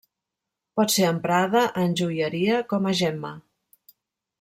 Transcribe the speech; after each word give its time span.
Pot 0.79 0.93
ser 0.93 1.05
emprada 1.09 1.63
en 1.85 1.95
joieria 2.03 2.59
com 2.75 2.91
a 2.95 2.99
gemma. 3.05 3.35